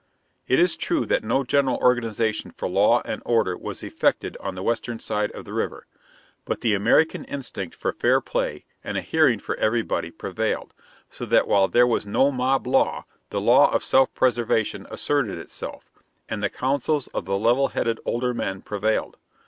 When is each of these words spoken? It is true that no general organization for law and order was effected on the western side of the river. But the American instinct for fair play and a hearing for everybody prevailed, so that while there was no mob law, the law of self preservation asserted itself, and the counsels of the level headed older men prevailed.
It 0.47 0.57
is 0.59 0.75
true 0.77 1.05
that 1.05 1.23
no 1.23 1.43
general 1.43 1.77
organization 1.77 2.49
for 2.49 2.67
law 2.67 3.03
and 3.05 3.21
order 3.23 3.55
was 3.55 3.83
effected 3.83 4.35
on 4.39 4.55
the 4.55 4.63
western 4.63 4.97
side 4.97 5.29
of 5.33 5.45
the 5.45 5.53
river. 5.53 5.85
But 6.43 6.61
the 6.61 6.73
American 6.73 7.23
instinct 7.25 7.75
for 7.75 7.93
fair 7.93 8.19
play 8.19 8.65
and 8.83 8.97
a 8.97 9.01
hearing 9.01 9.37
for 9.37 9.53
everybody 9.57 10.09
prevailed, 10.09 10.73
so 11.11 11.27
that 11.27 11.47
while 11.47 11.67
there 11.67 11.85
was 11.85 12.07
no 12.07 12.31
mob 12.31 12.65
law, 12.65 13.05
the 13.29 13.39
law 13.39 13.71
of 13.71 13.83
self 13.83 14.11
preservation 14.15 14.87
asserted 14.89 15.37
itself, 15.37 15.91
and 16.27 16.41
the 16.41 16.49
counsels 16.49 17.05
of 17.09 17.25
the 17.25 17.37
level 17.37 17.67
headed 17.67 17.99
older 18.03 18.33
men 18.33 18.63
prevailed. 18.63 19.17